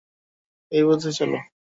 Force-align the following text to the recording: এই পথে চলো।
এই 0.71 0.83
পথে 0.87 1.09
চলো। 1.17 1.37